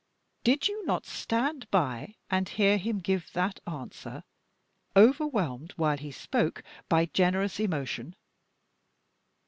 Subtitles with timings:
[0.43, 4.23] Did you not stand by and hear him give that answer,
[4.95, 8.15] overwhelmed while he spoke by generous emotion?